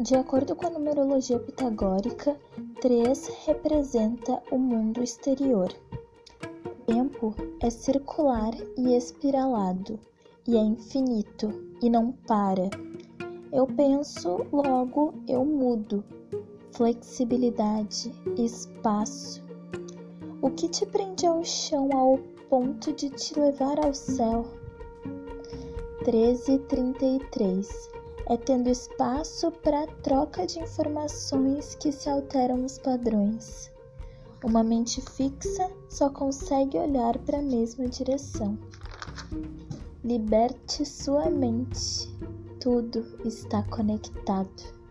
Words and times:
De 0.00 0.16
acordo 0.16 0.56
com 0.56 0.66
a 0.66 0.70
numerologia 0.70 1.38
pitagórica, 1.38 2.36
3 2.80 3.28
representa 3.46 4.42
o 4.50 4.58
mundo 4.58 5.00
exterior. 5.00 5.72
O 6.66 6.70
tempo 6.84 7.32
é 7.60 7.70
circular 7.70 8.52
e 8.76 8.96
espiralado, 8.96 10.00
e 10.48 10.56
é 10.56 10.60
infinito 10.60 11.48
e 11.80 11.88
não 11.88 12.10
para. 12.10 12.68
Eu 13.52 13.68
penso, 13.68 14.44
logo 14.52 15.14
eu 15.28 15.44
mudo. 15.44 16.02
Flexibilidade, 16.72 18.12
espaço. 18.36 19.44
O 20.42 20.50
que 20.50 20.68
te 20.68 20.84
prende 20.84 21.24
ao 21.24 21.44
chão 21.44 21.88
ao 21.96 22.18
ponto 22.50 22.92
de 22.92 23.10
te 23.10 23.38
levar 23.38 23.78
ao 23.78 23.94
céu? 23.94 24.44
1333 26.04 27.94
é 28.26 28.36
tendo 28.36 28.68
espaço 28.68 29.50
para 29.50 29.86
troca 30.02 30.46
de 30.46 30.58
informações 30.58 31.74
que 31.74 31.92
se 31.92 32.08
alteram 32.08 32.64
os 32.64 32.78
padrões. 32.78 33.70
Uma 34.42 34.62
mente 34.62 35.00
fixa 35.00 35.70
só 35.88 36.10
consegue 36.10 36.78
olhar 36.78 37.18
para 37.18 37.38
a 37.38 37.42
mesma 37.42 37.88
direção. 37.88 38.58
Liberte 40.02 40.84
sua 40.84 41.30
mente, 41.30 42.08
tudo 42.60 43.04
está 43.24 43.62
conectado. 43.64 44.83